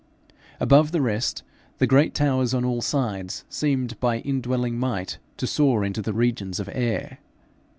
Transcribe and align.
Above 0.59 0.91
the 0.91 0.99
rest, 0.99 1.43
the 1.77 1.85
great 1.85 2.15
towers 2.15 2.55
on 2.55 2.65
all 2.65 2.81
sides 2.81 3.45
seemed 3.49 3.99
by 3.99 4.17
indwelling 4.21 4.79
might 4.79 5.19
to 5.37 5.45
soar 5.45 5.85
into 5.85 6.01
the 6.01 6.11
regions 6.11 6.59
of 6.59 6.67
air. 6.73 7.19